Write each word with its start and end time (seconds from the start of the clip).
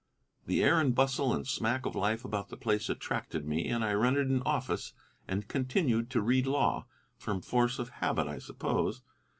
The 0.47 0.63
air 0.63 0.79
and 0.79 0.95
bustle 0.95 1.31
and 1.31 1.45
smack 1.47 1.85
of 1.85 1.93
life 1.95 2.25
about 2.25 2.49
the 2.49 2.57
place 2.57 2.89
attracted 2.89 3.45
me, 3.45 3.67
and 3.67 3.85
I 3.85 3.93
rented 3.93 4.29
an 4.29 4.41
office 4.47 4.93
and 5.27 5.47
continued 5.47 6.09
to 6.09 6.21
read 6.23 6.47
law, 6.47 6.87
from 7.19 7.39
force 7.39 7.77
of 7.77 7.89
habit, 7.89 8.25
I 8.25 8.39
suppose. 8.39 9.03